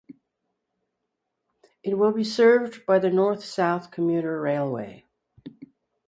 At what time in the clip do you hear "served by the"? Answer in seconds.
2.23-3.11